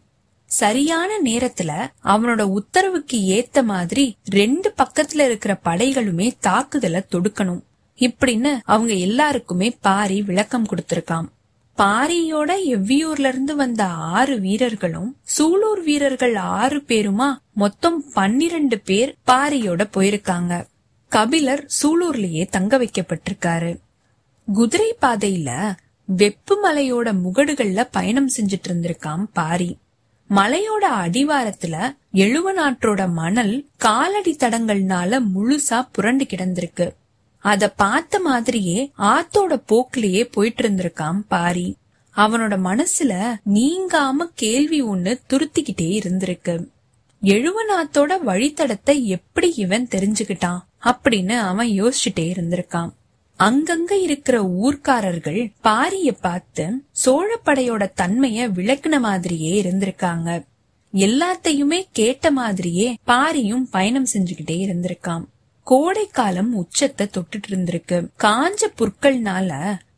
[0.49, 1.73] சரியான நேரத்துல
[2.05, 7.63] அவனோட உத்தரவுக்கு ஏத்த மாதிரி ரெண்டு பக்கத்துல இருக்கிற படைகளுமே தாக்குதலை தொடுக்கணும்.
[7.97, 11.29] இப்படின்னு அவங்க எல்லாருக்குமே பாரி விளக்கம் கொடுத்திருக்கான்
[11.77, 20.67] பாரியோட எவ்வியூர்ல இருந்து வந்த ஆறு வீரர்களும் சூலூர் வீரர்கள் ஆறு பேருமா மொத்தம் பன்னிரண்டு பேர் பாரியோட போயிருக்காங்க.
[21.09, 23.77] கபிலர் சூலூர்லயே தங்க வைக்கப்பட்டிருக்காரு.
[24.53, 25.75] குதிரை பாதையில
[26.17, 29.79] வெப்பு மலையோட முகடுகள்ல பயணம் செஞ்சுட்டு இருந்திருக்காம் பாரி.
[30.31, 36.91] மலையோட அடிவாரத்துல எழுவனாற்றோட மணல் காலடி தடங்கள்னால முழுசா புரண்டு கிடந்திருக்கு.
[37.39, 41.77] அத பார்த்த மாதிரியே ஆத்தோட போக்குலயே போயிட்டு இருந்திருக்கான் பாரி.
[42.17, 46.67] அவனோட மனசுல நீங்காம கேள்வி ஒண்ணு துருத்திக்கிட்டே இருந்திருக்கு.
[47.23, 52.91] எழுவனாத்தோட வழித்தடத்தை எப்படி இவன் தெரிஞ்சுக்கிட்டான் அப்படின்னு அவன் யோசிச்சுட்டே இருந்திருக்கான்
[53.39, 56.65] அங்கங்க இருக்கிற ஊர்க்காரர்கள் பாரிய பார்த்து
[57.05, 60.47] சோழப்படையோட தன்மைய விளக்குன மாதிரியே இருந்திருக்காங்க.
[60.95, 65.25] எல்லாத்தையுமே கேட்ட மாதிரியே பாரியும் பயணம் செஞ்சுக்கிட்டே இருந்திருக்கான்
[65.67, 67.99] கோடைக்காலம் உச்சத்தை தொட்டுட்டு இருந்திருக்கு.
[68.19, 69.51] காஞ்ச புற்கள்னால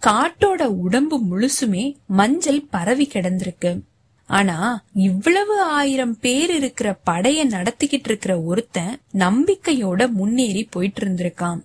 [0.07, 3.73] காட்டோட உடம்பு முழுசுமே மஞ்சள் பரவி கிடந்திருக்கு.
[4.31, 11.61] ஆனா இவ்வளவு ஆயிரம் பேர் இருக்கிற படைய நடத்திக்கிட்டு இருக்கிற ஒருத்தன் நம்பிக்கையோட முன்னேறி போயிட்டு இருந்திருக்கான்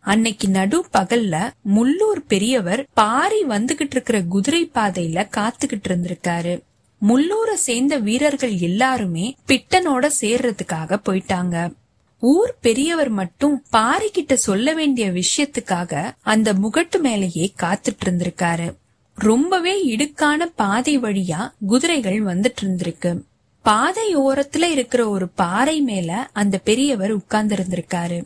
[0.00, 6.62] அன்னைக்கு நடு பகல்ல முள்ளூர் பெரியவர் பாரி வந்துகிட்டு இருக்கிற குதிரை பாதையில காத்துக்கிட்டு இருந்திருக்காரு.
[7.08, 11.74] முள்ளூரை சேர்ந்த வீரர்கள் எல்லாருமே பிட்டனோட சேர்றதுக்காக போயிட்டாங்க.
[12.20, 18.76] ஊர் பெரியவர் மட்டும் பாரி கிட்ட சொல்ல வேண்டிய விஷயத்துக்காக அந்த முகட்டு மேலேயே காத்துட்டு இருந்திருக்காரு.
[19.14, 23.22] ரொம்பவே இடுக்கான பாதை வழியா குதிரைகள் வந்துட்டு இருந்திருக்கு.
[23.62, 28.22] பாதை ஓரத்துல இருக்கிற ஒரு பாறை மேல அந்த பெரியவர் உட்கார்ந்து இருந்திருக்காரு.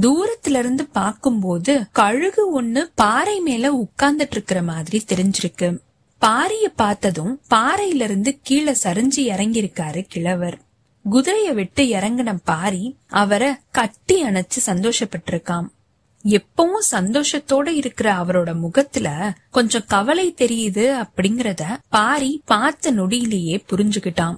[0.00, 5.68] தூரத்துல இருந்து பார்க்கும்போது கழுகு ஒண்ணு பாறை மேல உட்கார்ந்துட்டு இருக்கிற மாதிரி தெரிஞ்சிருக்கு.
[6.20, 10.58] பாரிய பார்த்ததும் பாறையில இருந்து கீழே சரிஞ்சு இறங்கியிருக்காரு கிழவர்.
[11.10, 15.66] குதிரைய விட்டு இறங்கின பாரி அவரை கட்டி அணைச்சு சந்தோஷப்பட்டிருக்காம்.
[16.24, 24.36] எப்பவும் சந்தோஷத்தோட இருக்கிற அவரோட முகத்துல கொஞ்சம் கவலை தெரியுது அப்படிங்கறத பாரி பார்த்த நொடியிலேயே புரிஞ்சுகிட்டான்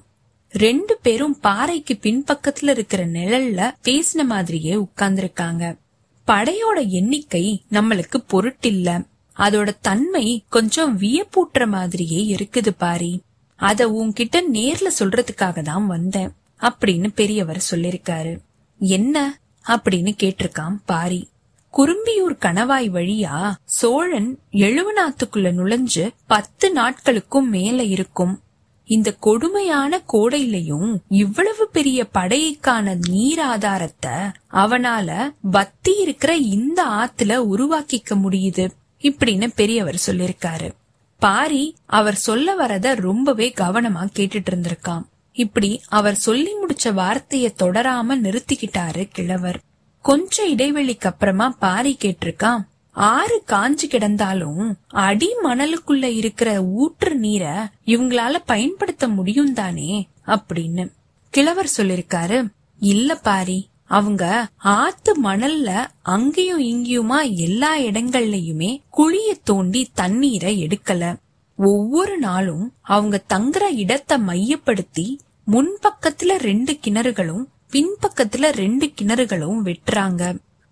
[0.51, 5.79] ரெண்டு பேரும் பாறைக்கு பின்பக்கத்துல இருக்கிற நிழல்ல பேசின மாதிரியே உட்கார்ந்திருக்காங்க.
[6.27, 9.07] படையோட எண்ணிக்கை நம்மளுக்கு பொருட்டில்ல.
[9.37, 13.23] அதோட தன்மை கொஞ்சம் வியப்பூட்டுற மாதிரியே இருக்குது பாரி.
[13.57, 18.39] அத உன்கிட்ட நேர்ல சொல்றதுக்காக தான் வந்தேன் அப்படின்னு பெரியவர் சொல்லிருக்காரு.
[18.79, 19.41] என்ன?
[19.69, 21.29] அப்படின்னு கேட்டிருக்கான் பாரி.
[21.77, 28.41] குறும்பியூர் கணவாய் வழியா சோழன் எழுவனாத்துக்குள்ள நுழைஞ்சு பத்து நாட்களுக்கும் மேல இருக்கும்.
[28.89, 34.11] இந்த கொடுமையான கோடையிலையும் இவ்வளவு பெரிய படையைக்கான நீர் ஆதாரத்தை
[34.53, 38.69] அவனால வத்தி இருக்கிற இந்த ஆத்துல உருவாக்கிக்க முடியுது
[39.03, 40.71] இப்படின்னு பெரியவர் சொல்லிருக்காரு
[41.19, 49.09] பாரி அவர் சொல்ல வரத ரொம்பவே கவனமா கேட்டுட்டு இருந்திருக்கான் இப்படி அவர் சொல்லி முடிச்ச வார்த்தைய தொடராம நிறுத்திக்கிட்டாரு
[49.13, 49.61] கிழவர்.
[50.03, 52.61] கொஞ்ச இடைவெளிக்கு அப்புறமா பாரி கேட்டிருக்கான்
[52.99, 60.85] ஆறு காஞ்சு கிடந்தாலும் அடி மணலுக்குள்ள இருக்கிற ஊற்று நீரை இவங்களால பயன்படுத்த முடியும் தானே அப்படின்னு
[61.31, 62.39] கிழவர் சொல்லிருக்காரு.
[62.79, 71.15] இல்ல பாரி அவங்க ஆத்து மணல்ல அங்கேயும் இங்கேயுமா எல்லா இடங்கள்லயுமே குழிய தோண்டி தண்ணீரை எடுக்கல.
[71.57, 80.23] ஒவ்வொரு நாளும் அவங்க தங்குற இடத்தை மையப்படுத்தி முன்பக்கத்துல ரெண்டு கிணறுகளும் பின்பக்கத்துல ரெண்டு கிணறுகளும் வெட்டுறாங்க.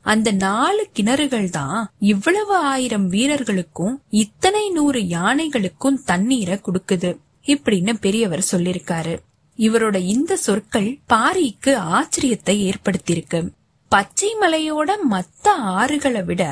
[0.07, 7.11] அந்த நாலு கிணறுகள் தான் இவ்வளவு ஆயிரம் வீரர்களுக்கும் இத்தனை நூறு யானைகளுக்கும் தண்ணீரை கொடுக்குது
[7.47, 9.15] இப்படின்னு பெரியவர் சொல்லிருக்காரு
[9.59, 13.41] இவரோட இந்த சொற்கள் பாரிக்கு ஆச்சரியத்தை ஏற்படுத்தியிருக்கு.
[13.93, 16.43] பச்சை மலையோட மத்த ஆறுகளை விட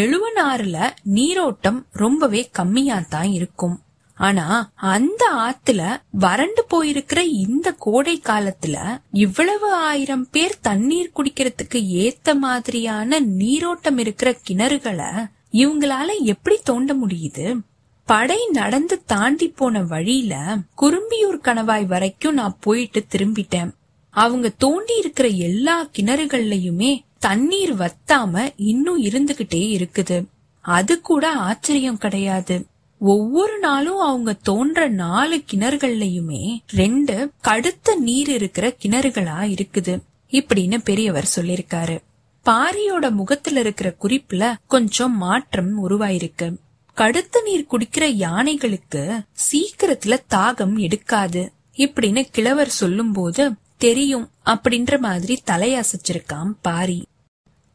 [0.00, 0.76] எழுவனாறுல
[1.16, 3.76] நீரோட்டம் ரொம்பவே கம்மியா தான் இருக்கும்.
[4.18, 13.20] ஆனா அந்த ஆத்துல வறண்டு போயிருக்கிற இந்த கோடை காலத்துல இவ்வளவு ஆயிரம் பேர் தண்ணீர் குடிக்கிறதுக்கு ஏத்த மாதிரியான
[13.20, 17.60] நீரோட்டம் இருக்கிற கிணறுகளை இவங்களால எப்படி தோண்ட முடியுது?
[18.06, 23.70] படை நடந்து தாண்டி போன வழியில குறும்பியூர் கணவாய் வரைக்கும் நான் போயிட்டு திரும்பிட்டேன்.
[24.10, 30.24] அவங்க தோண்டி இருக்கிற எல்லா கிணறுகள்லயுமே தண்ணீர் வத்தாம இன்னும் இருந்துகிட்டே இருக்குது.
[30.60, 32.66] அது கூட ஆச்சரியம் கிடையாது.
[32.98, 39.98] ஒவ்வொரு நாளும் அவங்க தோன்ற நாலு கிணறுகள்லயுமே ரெண்டு கடுத்த நீர் இருக்கிற கிணறுகளா இருக்குது
[40.30, 41.98] இப்படின்னு பெரியவர் சொல்லிருக்காரு
[42.44, 46.56] பாரியோட முகத்துல இருக்கிற குறிப்புல கொஞ்சம் மாற்றம் உருவாயிருக்கு.
[46.96, 57.06] கடுத்த நீர் குடிக்கிற யானைகளுக்கு சீக்கிரத்துல தாகம் எடுக்காது இப்படின்னு கிழவர் சொல்லும்போது தெரியும் அப்படின்ற மாதிரி தலையசைச்சிருக்கான் பாரி.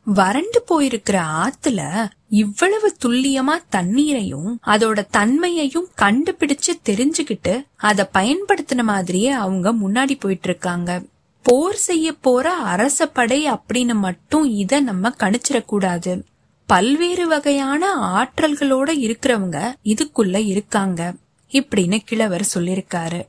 [0.05, 10.15] வறண்டு போயிருக்கிற ஆத்துல இவ்வளவு துல்லியமா தண்ணீரையும் அதோட தன்மையையும் கண்டுபிடிச்சு தெரிஞ்சுக்கிட்டு அத பயன்படுத்தின மாதிரியே அவங்க முன்னாடி
[10.19, 11.03] போயிட்டு இருக்காங்க
[11.45, 16.21] போர் செய்ய போற அரச படை அப்படின்னு மட்டும் இத நம்ம கணிச்சிடக்கூடாது.
[16.65, 21.13] பல்வேறு வகையான ஆற்றல்களோட இருக்கிறவங்க இதுக்குள்ள இருக்காங்க.
[21.51, 23.21] இப்படின்னு கிழவர் சொல்லிருக்காரு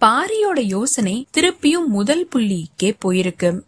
[0.00, 3.60] பாரியோட யோசனை திருப்பியும் முதல் புள்ளிக்கே போயிருக்கு.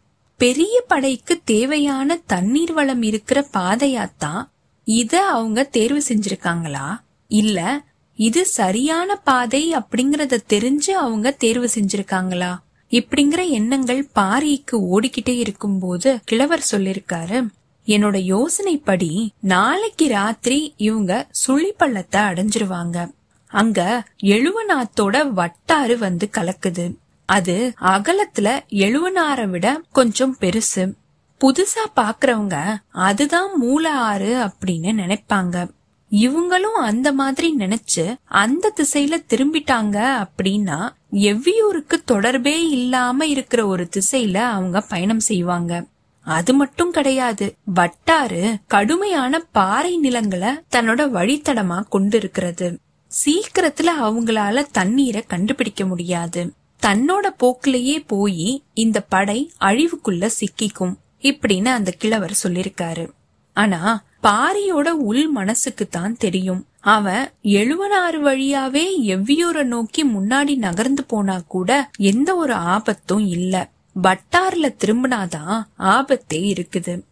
[0.43, 4.43] பெரிய படைக்கு தேவையான தண்ணீர் வளம் இருக்கிற பாதையாத்தான்
[4.85, 6.87] இத அவங்க தேர்வு செஞ்சிருக்காங்களா?
[7.29, 7.85] இல்ல
[8.19, 12.57] இது சரியான பாதை அப்படிங்கறத தெரிஞ்சு அவங்க தேர்வு செஞ்சிருக்காங்களா?
[12.91, 17.47] இப்படிங்கிற எண்ணங்கள் பாரிக்கு ஓடிக்கிட்டே இருக்கும்போது கிழவர் சொல்லிருக்காரு
[17.87, 23.11] என்னோட யோசனைப்படி நாளைக்கு ராத்திரி இவங்க சுழி பள்ளத்தை அடைஞ்சிருவாங்க.
[23.47, 27.01] அங்க எழுவநாத்தோட வட்டாறு வந்து கலக்குது.
[27.27, 30.93] அது அகலத்துல எழுவனாரை விட கொஞ்சம் பெருசு.
[31.41, 35.71] புதுசா பாக்குறவங்க அதுதான் மூல ஆறு அப்படின்னு நினைப்பாங்க.
[36.11, 44.81] இவங்களும் அந்த மாதிரி நினைச்சு அந்த திசையில திரும்பிட்டாங்க அப்படின்னா எவ்வியூருக்கு தொடர்பே இல்லாம இருக்கிற ஒரு திசையில அவங்க
[44.81, 45.85] பயணம் செய்வாங்க.
[46.25, 52.79] அது மட்டும் கிடையாது வட்டாறு கடுமையான பாறை நிலங்களை தன்னோட வழித்தடமா கொண்டு இருக்கிறது
[53.25, 56.53] சீக்கிரத்துல அவங்களால தண்ணீரை கண்டுபிடிக்க முடியாது.
[56.87, 63.11] தன்னோட போக்கிலேயே போய் இந்த படை அழிவுக்குள்ள சிக்கிக்கும் இப்படின்னு அந்த கிழவர் சொல்லிருக்காரு.
[63.53, 66.67] ஆனா பாரியோட உள் மனசுக்கு தான் தெரியும்.
[66.81, 73.71] அவன் எழுவனாறு வழியாவே எவ்வியூரை நோக்கி முன்னாடி நகர்ந்து போனா கூட எந்த ஒரு ஆபத்தும் இல்ல.
[74.03, 77.03] வட்டார்ல திரும்பினாதான் ஆபத்தே இருக்குது.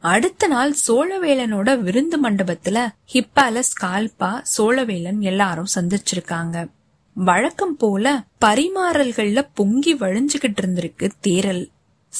[0.00, 6.66] அடுத்த நாள் சோழவேலனோட விருந்து மண்டபத்துல ஹிப்பாலஸ் கால்பா சோழவேலன் எல்லாரும் சந்திச்சிருக்காங்க.
[7.14, 11.68] வழக்கம் போல பரிமாறல்கள்ல பொங்கி வழிஞ்சுகிட்டு இருந்திருக்கு தேரல்.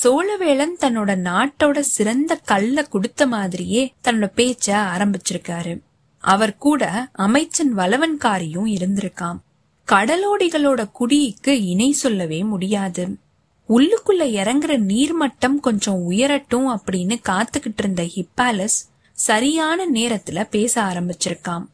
[0.05, 5.81] சோழவேளன் தன்னோட நாட்டோட சிறந்த கல்ல கொடுத்த மாதிரியே தன்னோட பேச்ச ஆரம்பிச்சிருக்காரு.
[6.19, 9.39] அவர் கூட அமைச்சன் வலவன்காரியும் இருந்திருக்காம்.
[9.87, 13.17] கடலோடிகளோட குடிக்கு இணை சொல்லவே முடியாது.
[13.69, 21.65] உள்ளுக்குள்ள இறங்குற நீர்மட்டம் கொஞ்சம் உயரட்டும் அப்படின்னு காத்துக்கிட்டு இருந்த ஹிப்பாலஸ் சரியான நேரத்துல பேச ஆரம்பிச்சிருக்காம்.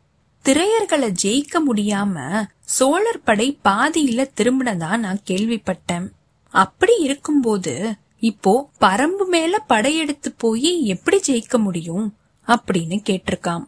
[0.44, 6.08] திரையர்களை ஜெயிக்க முடியாம சோழர் படை பாதியில திரும்பினதா நான் கேள்விப்பட்டேன்.
[6.50, 12.14] அப்படி இருக்கும்போது இப்போ பரம்பு மேல படையெடுத்து போய் எப்படி ஜெயிக்க முடியும்?
[12.46, 13.64] அப்படின்னு கேட்டிருக்காம்.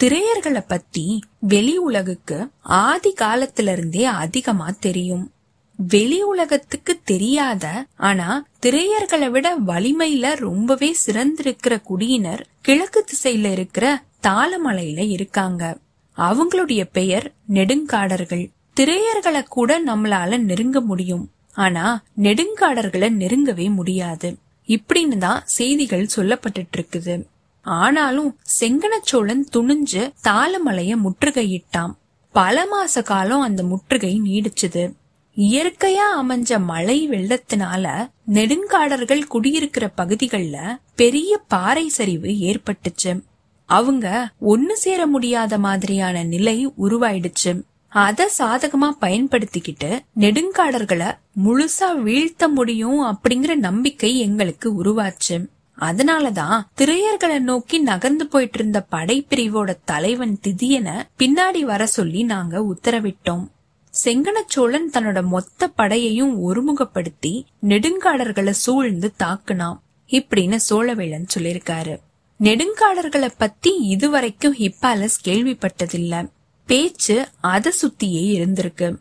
[0.00, 5.32] திரையர்களை பத்தி வெளி உலகுக்கு ஆதி காலத்துல இருந்தே அதிகமா தெரியும்.
[5.76, 15.78] வெளி உலகத்துக்கு தெரியாத ஆனா திரையர்களை விட வலிமையில ரொம்பவே சிறந்திருக்கிற குடியினர் கிழக்கு திசையில இருக்கிற தாளமலையில இருக்காங்க.
[16.18, 18.50] அவங்களுடைய பெயர் நெடுங்காடர்கள்.
[18.80, 21.30] திரையர்களை கூட நம்மளால நெருங்க முடியும்.
[21.54, 24.36] ஆனா நெடுங்காடர்களை நெருங்கவே முடியாது.
[24.66, 27.24] இப்படின்னு தான் செய்திகள் சொல்லப்பட்டுட்டு இருக்குது
[27.62, 31.92] ஆனாலும் செங்கனச்சோழன் துணிஞ்சு தாளமலைய முற்றுகையிட்டான்.
[32.32, 34.92] பல மாச காலம் அந்த முற்றுகை நீடிச்சது.
[35.36, 43.20] இயற்கையா அமைஞ்ச மழை வெள்ளத்தினால நெடுங்காடர்கள் குடியிருக்கிற பகுதிகளில் பெரிய பாறை சரிவு ஏற்பட்டுச்சு.
[43.68, 47.62] அவங்க ஒன்னு சேர முடியாத மாதிரியான நிலை உருவாயிடுச்சு.
[47.88, 55.36] அத சாதகமா பயன்படுத்திக்கிட்டு நெடுங்காடர்களை முழுசா வீழ்த்த முடியும் அப்படிங்கிற நம்பிக்கை எங்களுக்கு உருவாச்சு.
[55.78, 63.46] அதனாலதான் திரையர்களை நோக்கி நகர்ந்து போயிட்டு இருந்த படைப்பிரிவோட தலைவன் திதியன பின்னாடி வர சொல்லி நாங்க உத்தரவிட்டோம்.
[64.04, 69.82] செங்கனச்சோழன் தன்னோட மொத்த படையையும் ஒருமுகப்படுத்தி நெடுங்காடர்களை சூழ்ந்து தாக்குனான்.
[70.08, 72.06] இப்படின்னு சோழவேளன் சொல்லிருக்காரு
[72.40, 76.30] நெடுங்காடர்களை பத்தி இதுவரைக்கும் ஹிப்பாலஸ் கேள்விப்பட்டதில்ல.
[76.66, 78.96] பேச்சு அத சுத்தியே இருந்திருக்கு.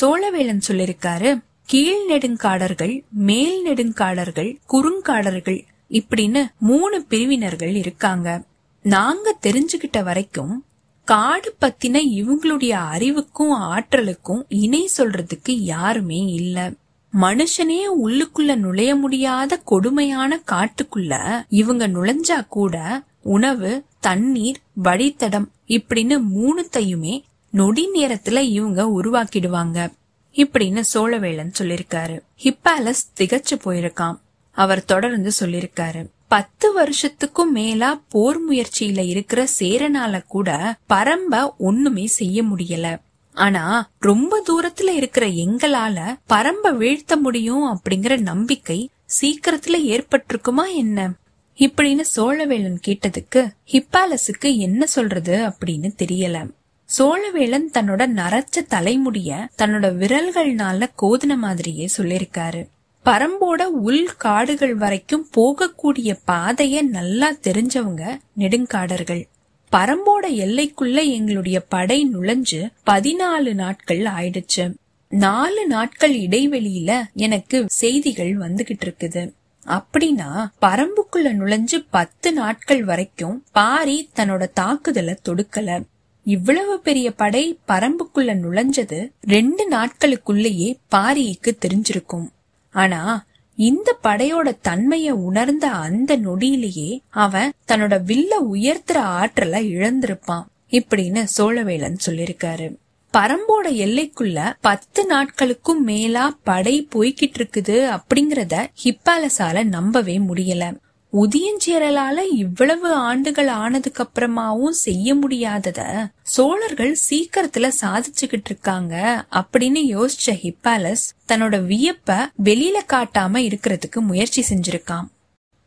[0.00, 8.42] சோழவேளன் சொல்லிருக்காரு கீழ் நெடுங்காடர்கள் மேல் நெடுங்காடர்கள் குறுங்காடர்கள் இப்படின்னு மூணு பிரிவினர்கள் இருக்காங்க.
[8.82, 10.64] நாங்க தெரிஞ்சுகிட்ட வரைக்கும்
[11.04, 16.72] காடு பத்தின இவங்களுடைய அறிவுக்கும் ஆற்றலுக்கும் இணை சொல்றதுக்கு யாருமே இல்லை.
[17.20, 27.88] மனுஷனே உள்ளுக்குள்ள நுழைய முடியாத கொடுமையான காட்டுக்குள்ள இவங்க நுழைஞ்சா கூட உணவு தண்ணீர் வழித்தடம் இப்படின்னு மூணுத்தையுமே நொடி
[27.94, 29.92] நேரத்துல இவங்க உருவாக்கிடுவாங்க.
[30.34, 32.20] இப்படின்னு சோழவேளன் சொல்லிருக்காரு.
[32.42, 34.18] ஹிப்பாலஸ் திகச்சு போயிருக்கான்
[34.50, 36.06] அவர் தொடர்ந்து சொல்லிருக்காரு.
[36.28, 42.98] பத்து வருஷத்துக்கும் மேலா போர் முயற்சியில இருக்கிற சேரனால கூட பரம்ப ஒண்ணுமே செய்ய முடியல.
[43.34, 48.90] ஆனா ரொம்ப தூரத்துல இருக்கிற எங்களால பரம்ப வீழ்த்த முடியும் அப்படிங்கிற நம்பிக்கை
[49.20, 51.12] சீக்கிரத்துல ஏற்பட்டிருக்குமா என்ன?
[51.56, 56.50] இப்படின்னு சோழவேலன் கேட்டதுக்கு ஹிப்பாலஸுக்கு என்ன சொல்றது அப்படின்னு தெரியல.
[56.98, 62.66] சோழவேலன் தன்னோட நரச்ச தலைமுடிய தன்னோட விரல்கள்னால கோதின மாதிரியே சொல்லிருக்காரு
[63.04, 69.24] பரம்போட உள் காடுகள் வரைக்கும் போகக்கூடிய பாதைய நல்லா தெரிஞ்சவங்க நெடுங்காடர்கள்.
[69.72, 74.74] பரம்போட எல்லைக்குள்ள எங்களுடைய படை நுழைஞ்சு பதினாலு நாட்கள் ஆயிடுச்சு.
[75.08, 79.32] நாலு நாட்கள் இடைவெளியில எனக்கு செய்திகள் வந்துகிட்டு இருக்குது.
[79.66, 85.82] அப்படின்னா பரம்புக்குள்ள நுழைஞ்சு பத்து நாட்கள் வரைக்கும் பாரி தன்னோட தாக்குதலை தொடுக்கல.
[86.24, 92.28] இவ்வளவு பெரிய படை பரம்புக்குள்ள நுழைஞ்சது ரெண்டு நாட்களுக்குள்ளேயே பாரிக்கு தெரிஞ்சிருக்கும்.
[92.70, 93.24] ஆனா
[93.62, 96.90] இந்த படையோட தன்மைய உணர்ந்த அந்த நொடியிலேயே
[97.24, 102.68] அவன் தன்னோட வில்ல உயர்த்துற ஆற்றலை இழந்திருப்பான் இப்படின்னு சோழவேலன் சொல்லிருக்காரு
[103.14, 110.64] பரம்போட எல்லைக்குள்ள பத்து நாட்களுக்கும் மேலா படை போய்கிட்டு இருக்குது அப்படிங்கறத ஹிப்பாலசால நம்பவே முடியல.
[111.12, 121.56] உதியஞ்சேரலால இவ்வளவு ஆண்டுகள் ஆனதுக்கு அப்புறமாவும் செய்ய முடியாதத சோழர்கள் சீக்கிரத்துல சாதிச்சுக்கிட்டு இருக்காங்க அப்படின்னு யோசிச்ச ஹிப்பாலஸ் தன்னோட
[121.72, 125.04] வியப்ப வெளியில காட்டாம இருக்கிறதுக்கு முயற்சி செஞ்சிருக்கான்.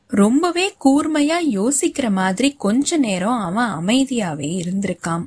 [0.07, 5.23] ரொம்பவே கூர்மையா யோசிக்கிற மாதிரி கொஞ்ச நேரம் அவன் அமைதியாவே இருந்திருக்கான்.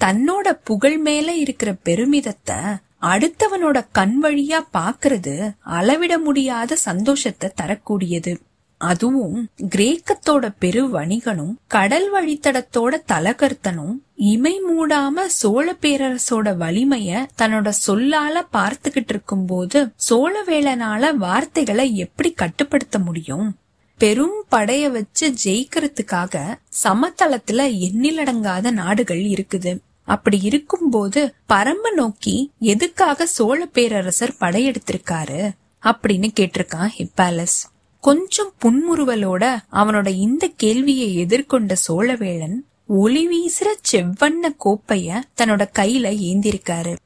[0.00, 2.60] தன்னோட புகழ் மேல இருக்கிற பெருமிதத்தை
[3.02, 8.32] அடுத்தவனோட கண் வழியா பாக்குறது அளவிட முடியாத சந்தோஷத்தை தரக்கூடியது.
[8.80, 19.08] அதுவும் கிரேக்கத்தோட பெரு வணிகனும் கடல் வழித்தடத்தோட தலகர்த்தனும் இமை மூடாம சோழ பேரரசோட வலிமைய தன்னோட சொல்லால பார்த்துக்கிட்டு
[19.08, 23.56] இருக்கும்போது சோழவேளனால வார்த்தைகளை எப்படி கட்டுப்படுத்த முடியும்?
[23.98, 29.78] பெரும் படைய வச்சு ஜெயிக்கிறதுக்காக சமதளத்துல எண்ணிலடங்காத நாடுகள் இருக்குது.
[30.04, 35.50] அப்படி இருக்கும்போது பரம்ப நோக்கி எதுக்காக சோழ பேரரசர் படையெடுத்திருக்காரு?
[35.82, 37.60] அப்படின்னு கேட்டிருக்கான் ஹிப்பாலஸ்.
[38.00, 42.54] கொஞ்சம் புன்முறுவலோட அவனோட இந்த கேள்வியை எதிர்கொண்ட சோழவேளன்
[42.86, 46.96] ஒளி வீசுற செவ்வண்ண கோப்பைய தன்னோட கையில ஏந்திருக்காரு.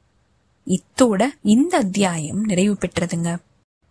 [0.65, 3.35] இத்தோட இந்த அத்தியாயம் நிறைவு பெற்றதுங்க.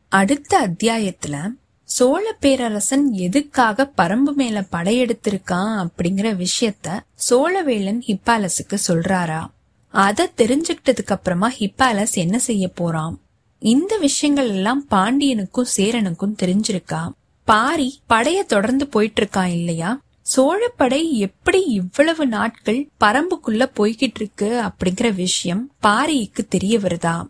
[0.09, 1.49] அடுத்த அத்தியாயத்துல
[1.85, 9.47] சோழ பேரரசன் எதுக்காக பரம்பு மேல படையெடுத்திருக்கான் அப்படிங்கிற விஷயத்த சோழவேளன் ஹிப்பாலஸுக்கு சொல்றாரா?
[9.89, 13.19] அத தெரிஞ்சுக்கிட்டதுக்கு அப்புறமா ஹிப்பாலஸ் என்ன செய்ய போறான்?
[13.65, 17.09] இந்த விஷயங்கள் எல்லாம் பாண்டியனுக்கும் சேரனுக்கும் தெரிஞ்சிருக்கா?
[17.45, 20.01] பாரி படைய தொடர்ந்து போயிட்டு இருக்கான் இல்லையா?
[20.37, 27.27] சோழப்படை எப்படி இவ்வளவு நாட்கள் பரம்புக்குள்ள போய்கிட்டு இருக்கு அப்படிங்கிற விஷயம் பாரிக்கு தெரிய வருதா?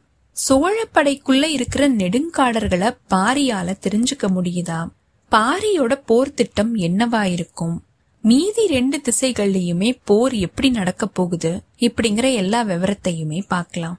[0.48, 4.88] சோழப்படைக்குள்ள இருக்கிற நெடுங்காடர்களை பாரியால தெரிஞ்சுக்க முடியுதா?
[5.30, 7.82] பாரியோட போர் திட்டம் என்னவா இருக்கும்?
[8.20, 11.62] மீதி ரெண்டு திசைகள்லயுமே போர் எப்படி நடக்க போகுது?
[11.78, 13.98] இப்படிங்கிற எல்லா விவரத்தையுமே பார்க்கலாம்.